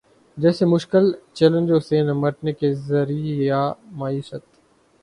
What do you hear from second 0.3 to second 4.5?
جیسے مشکل چیلنجوں سے نمٹنے کے ذریعہ معیشت